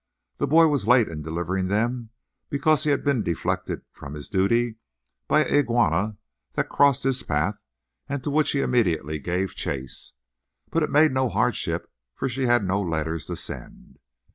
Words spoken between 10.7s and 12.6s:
But it made no hardship, for she